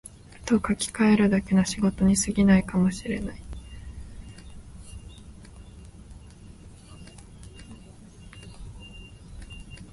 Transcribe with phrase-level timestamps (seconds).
[0.47, 3.41] と書きかえるだけの仕事に過ぎないかも知れない